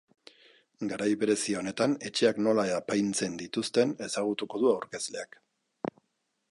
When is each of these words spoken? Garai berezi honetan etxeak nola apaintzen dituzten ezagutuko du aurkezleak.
Garai 0.91 1.09
berezi 1.23 1.53
honetan 1.59 1.93
etxeak 2.09 2.39
nola 2.47 2.65
apaintzen 2.77 3.35
dituzten 3.43 3.93
ezagutuko 4.09 4.63
du 4.65 4.73
aurkezleak. 4.75 5.41